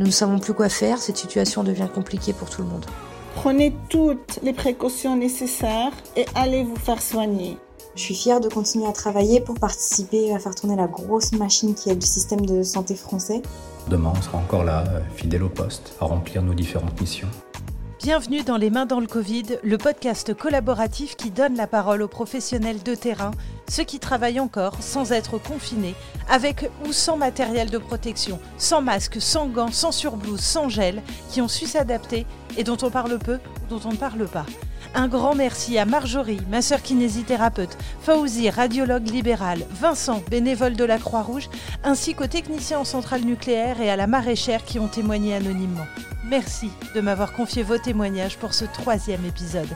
Nous 0.00 0.06
ne 0.06 0.12
savons 0.12 0.38
plus 0.38 0.54
quoi 0.54 0.70
faire, 0.70 0.96
cette 0.96 1.18
situation 1.18 1.62
devient 1.62 1.86
compliquée 1.94 2.32
pour 2.32 2.48
tout 2.48 2.62
le 2.62 2.68
monde. 2.68 2.86
Prenez 3.34 3.76
toutes 3.90 4.38
les 4.42 4.54
précautions 4.54 5.14
nécessaires 5.14 5.92
et 6.16 6.24
allez 6.34 6.64
vous 6.64 6.76
faire 6.76 7.02
soigner. 7.02 7.58
Je 7.96 8.00
suis 8.00 8.14
fière 8.14 8.40
de 8.40 8.48
continuer 8.48 8.86
à 8.86 8.92
travailler 8.92 9.42
pour 9.42 9.56
participer 9.56 10.32
à 10.32 10.38
faire 10.38 10.54
tourner 10.54 10.74
la 10.74 10.86
grosse 10.86 11.32
machine 11.32 11.74
qui 11.74 11.90
est 11.90 11.94
le 11.94 12.00
système 12.00 12.46
de 12.46 12.62
santé 12.62 12.94
français. 12.94 13.42
Demain, 13.88 14.14
on 14.16 14.22
sera 14.22 14.38
encore 14.38 14.64
là, 14.64 14.84
euh, 14.88 15.00
fidèle 15.16 15.42
au 15.42 15.50
poste, 15.50 15.92
à 16.00 16.06
remplir 16.06 16.42
nos 16.42 16.54
différentes 16.54 16.98
missions. 16.98 17.28
Bienvenue 18.02 18.42
dans 18.42 18.56
Les 18.56 18.70
Mains 18.70 18.86
dans 18.86 18.98
le 18.98 19.06
Covid, 19.06 19.58
le 19.62 19.76
podcast 19.76 20.32
collaboratif 20.32 21.16
qui 21.16 21.30
donne 21.30 21.54
la 21.54 21.66
parole 21.66 22.00
aux 22.00 22.08
professionnels 22.08 22.82
de 22.82 22.94
terrain, 22.94 23.32
ceux 23.68 23.84
qui 23.84 23.98
travaillent 23.98 24.40
encore 24.40 24.82
sans 24.82 25.12
être 25.12 25.36
confinés, 25.36 25.94
avec 26.26 26.70
ou 26.86 26.94
sans 26.94 27.18
matériel 27.18 27.68
de 27.68 27.76
protection, 27.76 28.40
sans 28.56 28.80
masque, 28.80 29.20
sans 29.20 29.48
gants, 29.48 29.70
sans 29.70 29.92
surblouse, 29.92 30.40
sans 30.40 30.70
gel, 30.70 31.02
qui 31.28 31.42
ont 31.42 31.48
su 31.48 31.66
s'adapter 31.66 32.24
et 32.56 32.64
dont 32.64 32.78
on 32.80 32.88
parle 32.88 33.18
peu, 33.18 33.38
dont 33.68 33.80
on 33.84 33.92
ne 33.92 33.96
parle 33.96 34.26
pas. 34.26 34.46
Un 34.94 35.06
grand 35.06 35.34
merci 35.34 35.76
à 35.76 35.84
Marjorie, 35.84 36.40
ma 36.50 36.62
sœur 36.62 36.80
kinésithérapeute, 36.80 37.76
Fauzi, 38.00 38.48
radiologue 38.48 39.10
libéral, 39.10 39.58
Vincent, 39.72 40.22
bénévole 40.30 40.74
de 40.74 40.84
la 40.84 40.96
Croix-Rouge, 40.96 41.50
ainsi 41.84 42.14
qu'aux 42.14 42.26
techniciens 42.26 42.78
en 42.78 42.84
centrale 42.84 43.24
nucléaire 43.24 43.82
et 43.82 43.90
à 43.90 43.96
la 43.96 44.06
maraîchère 44.06 44.64
qui 44.64 44.78
ont 44.78 44.88
témoigné 44.88 45.34
anonymement. 45.34 45.86
Merci 46.30 46.70
de 46.94 47.00
m'avoir 47.00 47.32
confié 47.32 47.64
vos 47.64 47.76
témoignages 47.76 48.38
pour 48.38 48.54
ce 48.54 48.64
troisième 48.64 49.24
épisode. 49.24 49.68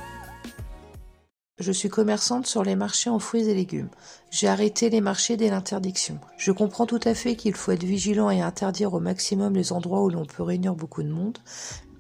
Je 1.59 1.73
suis 1.73 1.89
commerçante 1.89 2.47
sur 2.47 2.63
les 2.63 2.77
marchés 2.77 3.11
en 3.11 3.19
fruits 3.19 3.49
et 3.49 3.55
légumes. 3.55 3.89
J'ai 4.31 4.47
arrêté 4.47 4.89
les 4.89 5.01
marchés 5.01 5.37
dès 5.37 5.51
l'interdiction. 5.51 6.17
Je 6.39 6.53
comprends 6.53 6.87
tout 6.87 7.01
à 7.03 7.15
fait 7.15 7.35
qu'il 7.35 7.57
faut 7.57 7.73
être 7.73 7.83
vigilant 7.83 8.31
et 8.31 8.41
interdire 8.41 8.95
au 8.95 9.01
maximum 9.01 9.55
les 9.55 9.73
endroits 9.73 10.05
où 10.05 10.11
l'on 10.11 10.27
peut 10.27 10.45
réunir 10.45 10.77
beaucoup 10.77 11.03
de 11.03 11.09
monde, 11.09 11.39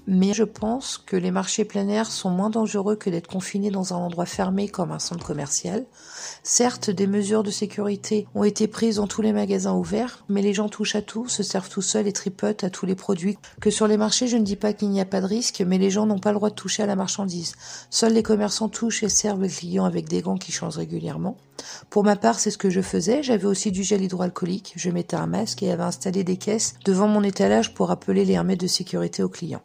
mais 0.07 0.35
je 0.35 0.45
pense 0.45 0.99
que 0.99 1.17
les 1.17 1.31
marchés 1.31 1.65
plein 1.65 1.89
air 1.89 2.11
sont 2.11 2.31
moins 2.31 2.51
dangereux 2.51 2.97
que 2.97 3.11
d'être 3.11 3.27
confinés 3.27 3.71
dans 3.71 3.95
un 3.95 3.97
endroit 3.97 4.27
fermé 4.27 4.69
comme 4.69 4.93
un 4.93 4.99
centre 4.99 5.25
commercial. 5.25 5.85
Certes, 6.43 6.91
des 6.91 7.07
mesures 7.07 7.43
de 7.43 7.51
sécurité 7.51 8.27
ont 8.35 8.45
été 8.45 8.69
prises 8.69 8.97
dans 8.97 9.07
tous 9.07 9.23
les 9.23 9.33
magasins 9.33 9.75
ouverts, 9.75 10.25
mais 10.29 10.43
les 10.43 10.55
gens 10.55 10.69
touchent 10.69 10.97
à 10.97 11.03
tout, 11.03 11.29
se 11.29 11.43
servent 11.43 11.71
tout 11.71 11.83
seuls 11.83 12.07
et 12.07 12.13
tripotent 12.13 12.65
à 12.65 12.71
tous 12.71 12.87
les 12.87 12.95
produits. 12.95 13.39
Que 13.61 13.71
sur 13.71 13.87
les 13.87 13.97
marchés, 13.97 14.29
je 14.29 14.37
ne 14.37 14.45
dis 14.45 14.57
pas 14.57 14.73
qu'il 14.73 14.91
n'y 14.91 15.01
a 15.01 15.07
pas 15.07 15.21
de 15.21 15.27
risque, 15.27 15.63
mais 15.67 15.79
les 15.79 15.91
gens 15.91 16.07
n'ont 16.07 16.19
pas 16.19 16.33
le 16.33 16.37
droit 16.37 16.51
de 16.51 16.55
toucher 16.55 16.83
à 16.83 16.87
la 16.87 16.97
marchandise. 16.97 17.55
Seuls 17.91 18.13
les 18.13 18.23
commerçants 18.23 18.69
touchent 18.69 19.03
et 19.03 19.09
servent 19.09 19.43
les 19.43 19.49
clients 19.49 19.85
avec 19.85 20.09
des 20.09 20.23
gants 20.23 20.39
qui 20.39 20.53
changent 20.53 20.77
régulièrement. 20.77 21.37
Pour 21.95 22.03
ma 22.03 22.17
part, 22.17 22.41
c'est 22.41 22.51
ce 22.51 22.59
que 22.59 22.71
je 22.71 22.81
faisais. 22.81 23.23
J'avais 23.23 23.47
aussi 23.47 23.71
du 23.71 23.85
gel 23.85 24.03
hydroalcoolique. 24.03 24.73
Je 24.75 24.91
mettais 24.91 25.15
un 25.15 25.29
masque 25.29 25.63
et 25.63 25.71
avais 25.71 25.85
installé 25.85 26.25
des 26.25 26.37
caisses 26.37 26.75
devant 26.85 27.07
mon 27.07 27.23
étalage 27.23 27.73
pour 27.73 27.93
appeler 27.93 28.25
les 28.25 28.33
hermès 28.33 28.59
de 28.59 28.67
sécurité 28.67 29.23
aux 29.23 29.29
clients. 29.29 29.63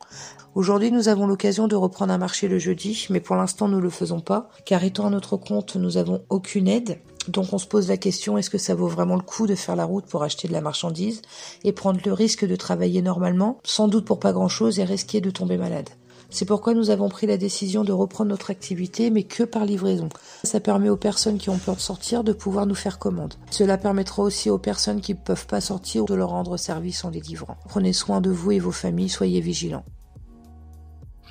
Aujourd'hui, 0.54 0.92
nous 0.92 1.08
avons 1.08 1.26
l'occasion 1.26 1.68
de 1.68 1.76
reprendre 1.76 2.14
un 2.14 2.20
marché 2.20 2.48
le 2.48 2.60
jeudi, 2.60 3.08
mais 3.10 3.20
pour 3.20 3.36
l'instant, 3.36 3.68
nous 3.68 3.78
ne 3.78 3.82
le 3.82 3.90
faisons 3.90 4.20
pas, 4.20 4.52
car 4.64 4.84
étant 4.84 5.08
à 5.08 5.10
notre 5.10 5.38
compte, 5.38 5.76
nous 5.76 5.98
avons 5.98 6.22
aucune 6.30 6.68
aide. 6.68 7.00
Donc 7.30 7.52
on 7.52 7.58
se 7.58 7.66
pose 7.66 7.88
la 7.88 7.98
question, 7.98 8.38
est-ce 8.38 8.52
que 8.52 8.60
ça 8.60 8.76
vaut 8.76 8.88
vraiment 8.88 9.16
le 9.16 9.24
coup 9.24 9.48
de 9.48 9.56
faire 9.56 9.76
la 9.76 9.86
route 9.86 10.06
pour 10.06 10.22
acheter 10.22 10.48
de 10.48 10.54
la 10.54 10.62
marchandise 10.62 11.24
et 11.64 11.72
prendre 11.72 12.00
le 12.06 12.14
risque 12.14 12.46
de 12.46 12.56
travailler 12.56 13.02
normalement, 13.02 13.58
sans 13.64 13.88
doute 13.88 14.06
pour 14.06 14.20
pas 14.20 14.34
grand-chose 14.34 14.78
et 14.78 14.84
risquer 14.84 15.20
de 15.20 15.32
tomber 15.32 15.58
malade 15.58 15.90
c'est 16.30 16.46
pourquoi 16.46 16.74
nous 16.74 16.90
avons 16.90 17.10
pris 17.10 17.28
la 17.28 17.38
décision 17.38 17.84
de 17.84 17.92
reprendre 17.92 18.30
notre 18.30 18.52
activité, 18.52 19.10
mais 19.10 19.24
que 19.24 19.44
par 19.44 19.66
livraison. 19.66 20.10
Ça 20.44 20.60
permet 20.60 20.90
aux 20.90 20.98
personnes 20.98 21.38
qui 21.38 21.50
ont 21.50 21.58
peur 21.58 21.76
de 21.76 21.82
sortir 21.82 22.24
de 22.24 22.34
pouvoir 22.34 22.66
nous 22.66 22.76
faire 22.76 23.00
commande. 23.00 23.34
Cela 23.50 23.78
permettra 23.78 24.22
aussi 24.22 24.50
aux 24.50 24.60
personnes 24.60 25.02
qui 25.02 25.14
ne 25.14 25.20
peuvent 25.20 25.48
pas 25.48 25.62
sortir 25.62 26.06
de 26.06 26.14
leur 26.14 26.30
rendre 26.30 26.58
service 26.58 27.04
en 27.04 27.10
les 27.10 27.20
livrant. 27.20 27.58
Prenez 27.68 27.94
soin 27.94 28.22
de 28.22 28.30
vous 28.30 28.52
et 28.52 28.60
vos 28.60 28.72
familles, 28.72 29.10
soyez 29.10 29.42
vigilants. 29.42 29.86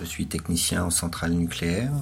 Je 0.01 0.05
suis 0.05 0.27
technicien 0.27 0.85
en 0.85 0.91
centrale 0.91 1.33
nucléaire. 1.33 1.93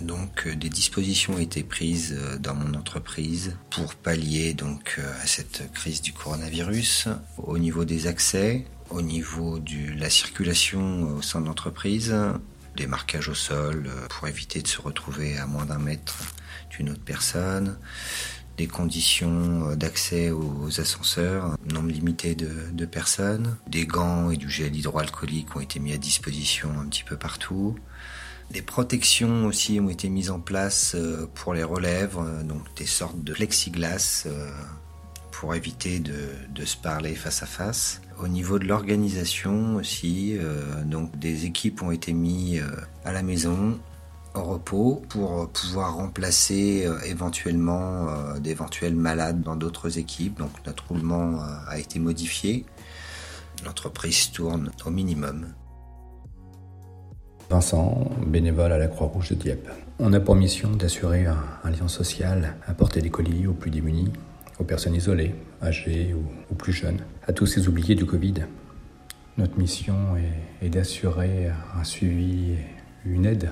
Donc 0.00 0.46
euh, 0.46 0.54
des 0.54 0.68
dispositions 0.68 1.34
ont 1.34 1.38
été 1.38 1.62
prises 1.62 2.14
euh, 2.16 2.38
dans 2.38 2.54
mon 2.54 2.74
entreprise 2.74 3.56
pour 3.70 3.94
pallier 3.94 4.54
donc 4.54 4.96
euh, 4.98 5.22
à 5.22 5.26
cette 5.26 5.72
crise 5.72 6.02
du 6.02 6.12
coronavirus 6.12 7.08
au 7.38 7.58
niveau 7.58 7.84
des 7.84 8.06
accès, 8.06 8.64
au 8.90 9.02
niveau 9.02 9.58
de 9.58 9.98
la 9.98 10.10
circulation 10.10 11.16
au 11.16 11.22
sein 11.22 11.40
de 11.40 11.46
l'entreprise, 11.46 12.14
des 12.76 12.86
marquages 12.86 13.28
au 13.28 13.34
sol 13.34 13.90
pour 14.08 14.28
éviter 14.28 14.62
de 14.62 14.68
se 14.68 14.80
retrouver 14.80 15.36
à 15.38 15.46
moins 15.46 15.64
d'un 15.64 15.78
mètre 15.78 16.16
d'une 16.70 16.90
autre 16.90 17.02
personne, 17.04 17.76
des 18.58 18.66
conditions 18.66 19.70
euh, 19.70 19.76
d'accès 19.76 20.30
aux 20.30 20.80
ascenseurs, 20.80 21.56
nombre 21.72 21.90
limité 21.90 22.34
de, 22.34 22.84
personnes, 22.84 23.56
des 23.68 23.86
gants 23.86 24.30
et 24.30 24.36
du 24.36 24.50
gel 24.50 24.74
hydroalcoolique 24.74 25.54
ont 25.56 25.60
été 25.60 25.78
mis 25.78 25.92
à 25.92 25.96
disposition 25.96 26.68
un 26.78 26.86
petit 26.86 27.04
peu 27.04 27.16
partout. 27.16 27.76
Des 28.50 28.62
protections 28.62 29.46
aussi 29.46 29.78
ont 29.78 29.88
été 29.88 30.08
mises 30.08 30.30
en 30.30 30.40
place 30.40 30.94
euh, 30.96 31.28
pour 31.34 31.54
les 31.54 31.62
relèves, 31.62 32.16
euh, 32.18 32.42
donc 32.42 32.62
des 32.76 32.86
sortes 32.86 33.22
de 33.22 33.32
plexiglas 33.32 34.26
pour 35.30 35.54
éviter 35.54 36.00
de, 36.00 36.64
se 36.64 36.76
parler 36.76 37.14
face 37.14 37.44
à 37.44 37.46
face. 37.46 38.00
Au 38.20 38.28
niveau 38.28 38.58
de 38.58 38.66
l'organisation 38.66 39.76
aussi, 39.76 40.36
donc 40.84 41.16
des 41.18 41.44
équipes 41.44 41.82
ont 41.82 41.92
été 41.92 42.12
mises 42.12 42.64
à 43.04 43.12
la 43.12 43.22
maison 43.22 43.78
repos 44.42 45.02
pour 45.08 45.48
pouvoir 45.48 45.94
remplacer 45.94 46.86
euh, 46.86 46.98
éventuellement 47.06 48.08
euh, 48.08 48.38
d'éventuels 48.38 48.94
malades 48.94 49.42
dans 49.42 49.56
d'autres 49.56 49.98
équipes. 49.98 50.38
Donc 50.38 50.50
notre 50.66 50.88
roulement 50.88 51.34
euh, 51.34 51.46
a 51.68 51.78
été 51.78 51.98
modifié. 51.98 52.64
L'entreprise 53.64 54.30
tourne 54.30 54.70
au 54.84 54.90
minimum. 54.90 55.48
Vincent, 57.50 58.10
bénévole 58.26 58.72
à 58.72 58.78
la 58.78 58.88
Croix-Rouge 58.88 59.30
de 59.30 59.34
Dieppe. 59.34 59.68
On 59.98 60.12
a 60.12 60.20
pour 60.20 60.36
mission 60.36 60.70
d'assurer 60.70 61.26
un, 61.26 61.70
lien 61.70 61.88
social, 61.88 62.56
apporter 62.66 63.00
des 63.00 63.08
colis 63.08 63.46
aux 63.46 63.54
plus 63.54 63.70
démunis, 63.70 64.12
aux 64.58 64.64
personnes 64.64 64.94
isolées, 64.94 65.34
âgées 65.62 66.14
ou, 66.50 66.54
plus 66.54 66.72
jeunes, 66.72 67.00
à 67.26 67.32
tous 67.32 67.46
ces 67.46 67.68
oubliés 67.68 67.94
du 67.94 68.04
Covid. 68.04 68.34
Notre 69.36 69.58
mission 69.58 70.16
est, 70.62 70.68
d'assurer 70.68 71.50
un 71.76 71.84
suivi, 71.84 72.56
une 73.04 73.26
aide 73.26 73.50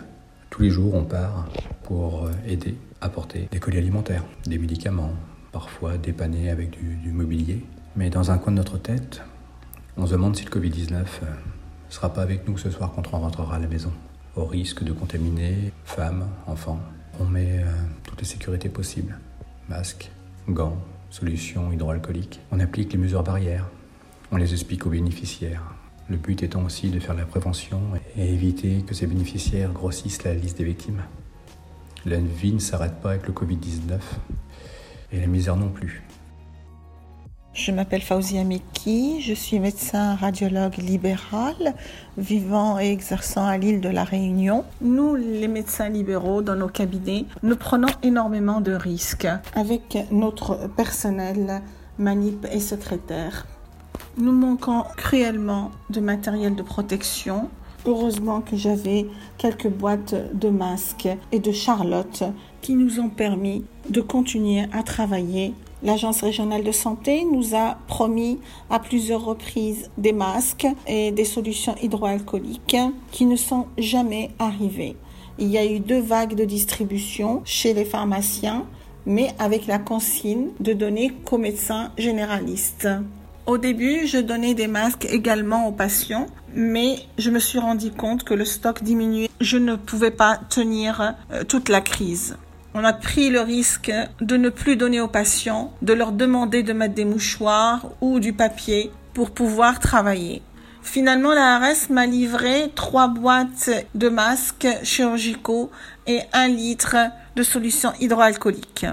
tous 0.50 0.62
les 0.62 0.70
jours, 0.70 0.94
on 0.94 1.04
part 1.04 1.48
pour 1.82 2.30
aider, 2.46 2.76
apporter 3.00 3.48
des 3.50 3.58
colis 3.58 3.78
alimentaires, 3.78 4.24
des 4.46 4.58
médicaments, 4.58 5.12
parfois 5.52 5.98
dépanner 5.98 6.50
avec 6.50 6.70
du, 6.70 7.10
mobilier. 7.10 7.64
Mais 7.94 8.10
dans 8.10 8.30
un 8.30 8.38
coin 8.38 8.52
de 8.52 8.58
notre 8.58 8.78
tête, 8.78 9.22
on 9.96 10.06
se 10.06 10.12
demande 10.12 10.36
si 10.36 10.44
le 10.44 10.50
Covid-19 10.50 10.92
ne 10.92 10.96
euh, 10.96 11.04
sera 11.88 12.12
pas 12.12 12.22
avec 12.22 12.46
nous 12.46 12.58
ce 12.58 12.70
soir 12.70 12.92
quand 12.94 13.12
on 13.12 13.18
rentrera 13.18 13.56
à 13.56 13.58
la 13.58 13.66
maison. 13.66 13.92
Au 14.34 14.44
risque 14.44 14.84
de 14.84 14.92
contaminer 14.92 15.72
femmes, 15.84 16.26
enfants, 16.46 16.80
on 17.20 17.24
met 17.24 17.62
euh, 17.62 17.70
toutes 18.04 18.20
les 18.20 18.26
sécurités 18.26 18.68
possibles. 18.68 19.18
Masques, 19.68 20.10
gants, 20.48 20.76
solutions 21.10 21.72
hydroalcooliques. 21.72 22.40
On 22.50 22.60
applique 22.60 22.92
les 22.92 22.98
mesures 22.98 23.22
barrières. 23.22 23.68
On 24.32 24.36
les 24.36 24.52
explique 24.52 24.86
aux 24.86 24.90
bénéficiaires. 24.90 25.62
Le 26.08 26.16
but 26.16 26.42
étant 26.42 26.64
aussi 26.64 26.90
de 26.90 27.00
faire 27.00 27.14
la 27.14 27.24
prévention 27.24 27.80
et 28.16 28.32
éviter 28.32 28.82
que 28.86 28.94
ces 28.94 29.06
bénéficiaires 29.06 29.72
grossissent 29.72 30.24
la 30.24 30.34
liste 30.34 30.58
des 30.58 30.64
victimes. 30.64 31.02
La 32.04 32.18
vie 32.18 32.52
ne 32.52 32.60
s'arrête 32.60 33.00
pas 33.00 33.10
avec 33.10 33.26
le 33.26 33.32
Covid-19 33.32 33.98
et 35.12 35.20
la 35.20 35.26
misère 35.26 35.56
non 35.56 35.68
plus. 35.68 36.02
Je 37.56 37.72
m'appelle 37.72 38.02
Fauzia 38.02 38.44
Meki, 38.44 39.22
je 39.22 39.32
suis 39.32 39.58
médecin 39.58 40.14
radiologue 40.14 40.76
libéral 40.76 41.74
vivant 42.18 42.78
et 42.78 42.92
exerçant 42.92 43.46
à 43.46 43.56
l'île 43.56 43.80
de 43.80 43.88
la 43.88 44.04
Réunion. 44.04 44.62
Nous, 44.82 45.14
les 45.14 45.48
médecins 45.48 45.88
libéraux, 45.88 46.42
dans 46.42 46.54
nos 46.54 46.68
cabinets, 46.68 47.24
nous 47.42 47.56
prenons 47.56 47.88
énormément 48.02 48.60
de 48.60 48.72
risques 48.72 49.26
avec 49.54 49.96
notre 50.10 50.68
personnel 50.76 51.62
manip 51.98 52.46
et 52.52 52.60
secrétaire. 52.60 53.46
Nous 54.18 54.32
manquons 54.32 54.84
cruellement 54.98 55.70
de 55.88 56.00
matériel 56.00 56.56
de 56.56 56.62
protection. 56.62 57.48
Heureusement 57.86 58.42
que 58.42 58.56
j'avais 58.56 59.06
quelques 59.38 59.70
boîtes 59.70 60.14
de 60.34 60.50
masques 60.50 61.08
et 61.32 61.38
de 61.38 61.52
charlotte 61.52 62.22
qui 62.60 62.74
nous 62.74 63.00
ont 63.00 63.08
permis 63.08 63.64
de 63.88 64.02
continuer 64.02 64.66
à 64.74 64.82
travailler. 64.82 65.54
L'Agence 65.86 66.22
régionale 66.22 66.64
de 66.64 66.72
santé 66.72 67.24
nous 67.24 67.54
a 67.54 67.78
promis 67.86 68.40
à 68.70 68.80
plusieurs 68.80 69.24
reprises 69.24 69.88
des 69.98 70.12
masques 70.12 70.66
et 70.88 71.12
des 71.12 71.24
solutions 71.24 71.76
hydroalcooliques 71.80 72.76
qui 73.12 73.24
ne 73.24 73.36
sont 73.36 73.66
jamais 73.78 74.32
arrivées. 74.40 74.96
Il 75.38 75.46
y 75.46 75.56
a 75.58 75.64
eu 75.64 75.78
deux 75.78 76.00
vagues 76.00 76.34
de 76.34 76.44
distribution 76.44 77.40
chez 77.44 77.72
les 77.72 77.84
pharmaciens, 77.84 78.66
mais 79.06 79.28
avec 79.38 79.68
la 79.68 79.78
consigne 79.78 80.48
de 80.58 80.72
donner 80.72 81.12
qu'aux 81.24 81.38
médecins 81.38 81.92
généralistes. 81.96 82.88
Au 83.46 83.56
début, 83.56 84.08
je 84.08 84.18
donnais 84.18 84.54
des 84.54 84.66
masques 84.66 85.06
également 85.08 85.68
aux 85.68 85.72
patients, 85.72 86.26
mais 86.52 86.96
je 87.16 87.30
me 87.30 87.38
suis 87.38 87.60
rendu 87.60 87.92
compte 87.92 88.24
que 88.24 88.34
le 88.34 88.44
stock 88.44 88.82
diminuait. 88.82 89.30
Je 89.40 89.56
ne 89.56 89.76
pouvais 89.76 90.10
pas 90.10 90.40
tenir 90.50 91.14
euh, 91.30 91.44
toute 91.44 91.68
la 91.68 91.80
crise. 91.80 92.36
On 92.78 92.84
a 92.84 92.92
pris 92.92 93.30
le 93.30 93.40
risque 93.40 93.90
de 94.20 94.36
ne 94.36 94.50
plus 94.50 94.76
donner 94.76 95.00
aux 95.00 95.08
patients, 95.08 95.72
de 95.80 95.94
leur 95.94 96.12
demander 96.12 96.62
de 96.62 96.74
mettre 96.74 96.92
des 96.92 97.06
mouchoirs 97.06 97.86
ou 98.02 98.20
du 98.20 98.34
papier 98.34 98.90
pour 99.14 99.30
pouvoir 99.30 99.80
travailler. 99.80 100.42
Finalement, 100.82 101.32
l'ARS 101.32 101.88
m'a 101.88 102.04
livré 102.04 102.70
trois 102.74 103.08
boîtes 103.08 103.70
de 103.94 104.10
masques 104.10 104.68
chirurgicaux 104.82 105.70
et 106.06 106.20
un 106.34 106.48
litre 106.48 106.96
de 107.34 107.42
solution 107.42 107.92
hydroalcoolique 107.98 108.84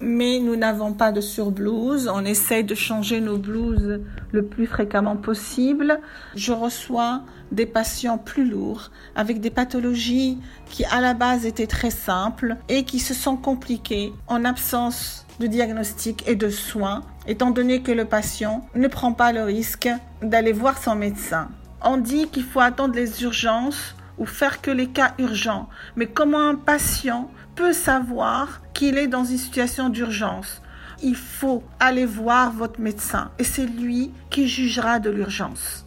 mais 0.00 0.38
nous 0.38 0.56
n'avons 0.56 0.92
pas 0.92 1.12
de 1.12 1.20
surblouse. 1.20 2.10
On 2.12 2.24
essaye 2.24 2.64
de 2.64 2.74
changer 2.74 3.20
nos 3.20 3.38
blouses 3.38 4.00
le 4.32 4.44
plus 4.44 4.66
fréquemment 4.66 5.16
possible. 5.16 6.00
Je 6.34 6.52
reçois 6.52 7.22
des 7.50 7.66
patients 7.66 8.18
plus 8.18 8.48
lourds 8.48 8.90
avec 9.16 9.40
des 9.40 9.50
pathologies 9.50 10.38
qui 10.66 10.84
à 10.84 11.00
la 11.00 11.14
base 11.14 11.46
étaient 11.46 11.66
très 11.66 11.90
simples 11.90 12.56
et 12.68 12.84
qui 12.84 12.98
se 12.98 13.14
sont 13.14 13.36
compliquées 13.36 14.12
en 14.26 14.44
absence 14.44 15.26
de 15.40 15.46
diagnostic 15.46 16.24
et 16.26 16.34
de 16.34 16.50
soins, 16.50 17.02
étant 17.26 17.50
donné 17.50 17.82
que 17.82 17.92
le 17.92 18.04
patient 18.04 18.66
ne 18.74 18.88
prend 18.88 19.12
pas 19.12 19.32
le 19.32 19.44
risque 19.44 19.88
d'aller 20.20 20.52
voir 20.52 20.78
son 20.78 20.96
médecin. 20.96 21.48
On 21.82 21.96
dit 21.96 22.28
qu'il 22.28 22.42
faut 22.42 22.60
attendre 22.60 22.94
les 22.94 23.22
urgences 23.22 23.94
ou 24.18 24.26
faire 24.26 24.60
que 24.60 24.70
les 24.70 24.88
cas 24.88 25.14
urgents. 25.18 25.68
Mais 25.94 26.06
comment 26.06 26.48
un 26.48 26.56
patient 26.56 27.30
peut 27.54 27.72
savoir 27.72 28.60
qu'il 28.78 28.96
est 28.96 29.08
dans 29.08 29.24
une 29.24 29.38
situation 29.38 29.88
d'urgence. 29.88 30.62
Il 31.02 31.16
faut 31.16 31.64
aller 31.80 32.06
voir 32.06 32.52
votre 32.52 32.80
médecin 32.80 33.32
et 33.40 33.42
c'est 33.42 33.66
lui 33.66 34.12
qui 34.30 34.46
jugera 34.46 35.00
de 35.00 35.10
l'urgence. 35.10 35.84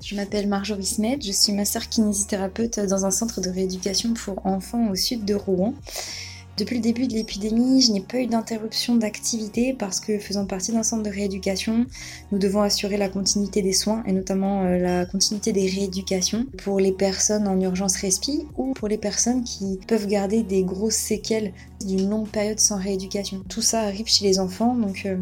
Je 0.00 0.14
m'appelle 0.14 0.46
Marjorie 0.46 0.86
Smet, 0.86 1.18
je 1.20 1.32
suis 1.32 1.52
masseur 1.52 1.88
kinésithérapeute 1.88 2.78
dans 2.78 3.04
un 3.04 3.10
centre 3.10 3.40
de 3.40 3.50
rééducation 3.50 4.14
pour 4.14 4.46
enfants 4.46 4.90
au 4.90 4.94
sud 4.94 5.24
de 5.24 5.34
Rouen. 5.34 5.74
Depuis 6.58 6.76
le 6.76 6.82
début 6.82 7.06
de 7.06 7.14
l'épidémie, 7.14 7.80
je 7.80 7.92
n'ai 7.92 8.02
pas 8.02 8.18
eu 8.18 8.26
d'interruption 8.26 8.96
d'activité 8.96 9.72
parce 9.72 10.00
que 10.00 10.18
faisant 10.18 10.44
partie 10.44 10.70
d'un 10.70 10.82
centre 10.82 11.02
de 11.02 11.08
rééducation, 11.08 11.86
nous 12.30 12.38
devons 12.38 12.60
assurer 12.60 12.98
la 12.98 13.08
continuité 13.08 13.62
des 13.62 13.72
soins 13.72 14.02
et 14.06 14.12
notamment 14.12 14.64
euh, 14.64 14.78
la 14.78 15.06
continuité 15.06 15.52
des 15.52 15.66
rééducations 15.66 16.44
pour 16.62 16.78
les 16.78 16.92
personnes 16.92 17.48
en 17.48 17.58
urgence 17.58 17.96
respi 17.96 18.46
ou 18.58 18.74
pour 18.74 18.88
les 18.88 18.98
personnes 18.98 19.44
qui 19.44 19.78
peuvent 19.88 20.06
garder 20.06 20.42
des 20.42 20.62
grosses 20.62 20.96
séquelles 20.96 21.54
d'une 21.86 22.10
longue 22.10 22.28
période 22.28 22.60
sans 22.60 22.76
rééducation. 22.76 23.42
Tout 23.48 23.62
ça 23.62 23.80
arrive 23.80 24.06
chez 24.06 24.26
les 24.26 24.38
enfants, 24.38 24.74
donc 24.74 25.04
euh, 25.06 25.16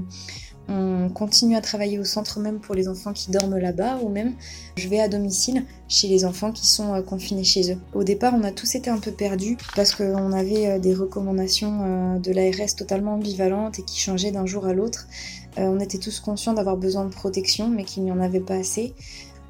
on 0.71 1.09
continue 1.09 1.57
à 1.57 1.61
travailler 1.61 1.99
au 1.99 2.05
centre 2.05 2.39
même 2.39 2.61
pour 2.61 2.77
les 2.77 2.87
enfants 2.87 3.13
qui 3.13 3.33
dorment 3.33 3.59
là-bas 3.59 3.99
ou 4.03 4.09
même 4.09 4.35
je 4.77 4.89
vais 4.89 5.01
à 5.01 5.09
domicile 5.09 5.65
chez 5.89 6.07
les 6.07 6.25
enfants 6.25 6.53
qui 6.53 6.67
sont 6.67 6.95
euh, 6.95 7.03
confinés 7.03 7.43
chez 7.43 7.73
eux. 7.73 7.79
Au 7.93 8.05
départ, 8.05 8.35
on 8.37 8.45
a 8.45 8.53
tous 8.53 8.77
été 8.77 8.89
un 8.89 8.99
peu 8.99 9.11
perdus 9.11 9.57
parce 9.75 9.95
qu'on 9.97 10.33
avait 10.33 10.69
euh, 10.69 10.79
des 10.79 10.95
recommandations 10.95 11.81
euh, 11.83 12.19
de 12.21 12.33
l'ARS 12.33 12.77
totalement 12.77 13.15
ambivalentes 13.15 13.81
et 13.81 13.83
qui 13.83 13.99
changeaient 13.99 14.31
d'un 14.31 14.47
jour 14.47 14.67
à 14.67 14.73
l'autre. 14.73 15.09
On 15.57 15.81
était 15.81 15.99
tous 15.99 16.21
conscients 16.21 16.53
d'avoir 16.53 16.77
besoin 16.77 17.05
de 17.05 17.11
protection 17.11 17.69
mais 17.69 17.83
qu'il 17.83 18.05
n'y 18.05 18.13
en 18.13 18.21
avait 18.21 18.39
pas 18.39 18.55
assez. 18.55 18.95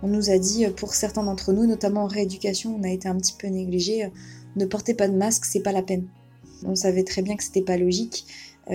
On 0.02 0.08
nous 0.08 0.31
a 0.31 0.38
dit, 0.38 0.66
pour 0.69 0.94
certains 0.94 1.23
d'entre 1.23 1.52
nous, 1.52 1.66
notamment 1.66 2.05
en 2.05 2.06
rééducation, 2.06 2.75
on 2.81 2.82
a 2.84 2.88
été 2.88 3.06
un 3.06 3.16
petit 3.16 3.34
peu 3.38 3.49
négligés, 3.49 4.11
ne 4.56 4.64
portez 4.64 4.94
pas 4.94 5.08
de 5.08 5.14
masque, 5.14 5.44
c'est 5.44 5.61
pas 5.61 5.73
la 5.73 5.82
peine. 5.82 6.06
On 6.64 6.75
savait 6.75 7.05
très 7.05 7.20
bien 7.20 7.37
que 7.37 7.44
c'était 7.44 7.61
pas 7.61 7.76
logique, 7.76 8.25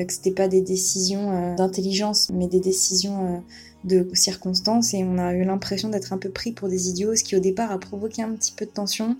que 0.03 0.13
c'était 0.13 0.31
pas 0.31 0.47
des 0.47 0.61
décisions 0.61 1.31
euh, 1.31 1.55
d'intelligence, 1.55 2.29
mais 2.33 2.47
des 2.47 2.59
décisions 2.59 3.35
euh, 3.35 3.37
de 3.85 4.07
circonstances 4.13 4.93
et 4.93 5.03
on 5.03 5.17
a 5.17 5.33
eu 5.33 5.43
l'impression 5.43 5.89
d'être 5.89 6.11
un 6.11 6.17
peu 6.17 6.29
pris 6.29 6.51
pour 6.51 6.67
des 6.67 6.89
idiots, 6.89 7.15
ce 7.15 7.23
qui 7.23 7.35
au 7.35 7.39
départ 7.39 7.71
a 7.71 7.77
provoqué 7.77 8.23
un 8.23 8.31
petit 8.31 8.51
peu 8.51 8.65
de 8.65 8.71
tension. 8.71 9.15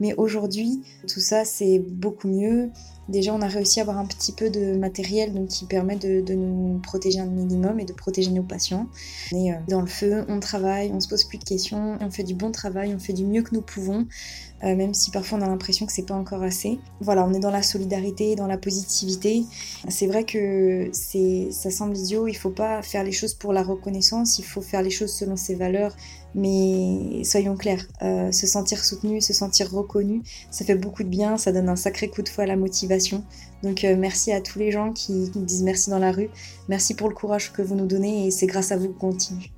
Mais 0.00 0.14
aujourd'hui, 0.14 0.82
tout 1.06 1.20
ça 1.20 1.44
c'est 1.44 1.78
beaucoup 1.78 2.28
mieux. 2.28 2.70
Déjà, 3.08 3.32
on 3.32 3.40
a 3.40 3.46
réussi 3.46 3.78
à 3.78 3.82
avoir 3.82 3.98
un 3.98 4.04
petit 4.04 4.32
peu 4.32 4.50
de 4.50 4.76
matériel 4.76 5.32
donc, 5.32 5.46
qui 5.46 5.64
permet 5.64 5.94
de, 5.94 6.34
nous 6.34 6.80
protéger 6.80 7.20
un 7.20 7.26
minimum 7.26 7.78
et 7.78 7.84
de 7.84 7.92
protéger 7.92 8.32
nos 8.32 8.42
patients. 8.42 8.88
On 9.32 9.54
dans 9.68 9.80
le 9.80 9.86
feu, 9.86 10.24
on 10.28 10.40
travaille, 10.40 10.90
on 10.92 10.98
se 10.98 11.08
pose 11.08 11.22
plus 11.22 11.38
de 11.38 11.44
questions, 11.44 11.98
on 12.00 12.10
fait 12.10 12.24
du 12.24 12.34
bon 12.34 12.50
travail, 12.50 12.92
on 12.94 12.98
fait 12.98 13.12
du 13.12 13.24
mieux 13.24 13.42
que 13.42 13.54
nous 13.54 13.62
pouvons. 13.62 14.06
Euh, 14.64 14.74
même 14.74 14.94
si 14.94 15.10
parfois 15.10 15.38
on 15.38 15.42
a 15.42 15.46
l'impression 15.46 15.86
que 15.86 15.92
c'est 15.92 16.06
pas 16.06 16.14
encore 16.14 16.42
assez. 16.42 16.78
Voilà, 17.00 17.24
on 17.24 17.34
est 17.34 17.40
dans 17.40 17.50
la 17.50 17.62
solidarité, 17.62 18.36
dans 18.36 18.46
la 18.46 18.56
positivité. 18.56 19.44
C'est 19.88 20.06
vrai 20.06 20.24
que 20.24 20.88
c'est, 20.92 21.48
ça 21.50 21.70
semble 21.70 21.96
idiot, 21.96 22.26
il 22.26 22.34
faut 22.34 22.50
pas 22.50 22.82
faire 22.82 23.04
les 23.04 23.12
choses 23.12 23.34
pour 23.34 23.52
la 23.52 23.62
reconnaissance, 23.62 24.38
il 24.38 24.44
faut 24.44 24.62
faire 24.62 24.82
les 24.82 24.90
choses 24.90 25.12
selon 25.12 25.36
ses 25.36 25.54
valeurs. 25.54 25.94
Mais 26.34 27.24
soyons 27.24 27.56
clairs, 27.56 27.86
euh, 28.02 28.30
se 28.30 28.46
sentir 28.46 28.84
soutenu, 28.84 29.22
se 29.22 29.32
sentir 29.32 29.70
reconnu, 29.70 30.22
ça 30.50 30.66
fait 30.66 30.74
beaucoup 30.74 31.02
de 31.02 31.08
bien, 31.08 31.38
ça 31.38 31.50
donne 31.50 31.70
un 31.70 31.76
sacré 31.76 32.08
coup 32.08 32.20
de 32.20 32.28
fouet 32.28 32.44
à 32.44 32.46
la 32.46 32.56
motivation. 32.56 33.24
Donc 33.62 33.84
euh, 33.84 33.96
merci 33.96 34.32
à 34.32 34.42
tous 34.42 34.58
les 34.58 34.70
gens 34.70 34.92
qui 34.92 35.30
nous 35.34 35.44
disent 35.44 35.62
merci 35.62 35.88
dans 35.88 35.98
la 35.98 36.12
rue, 36.12 36.28
merci 36.68 36.94
pour 36.94 37.08
le 37.08 37.14
courage 37.14 37.52
que 37.52 37.62
vous 37.62 37.74
nous 37.74 37.86
donnez 37.86 38.26
et 38.26 38.30
c'est 38.30 38.46
grâce 38.46 38.70
à 38.70 38.76
vous 38.76 38.88
qu'on 38.88 39.12
continue. 39.12 39.55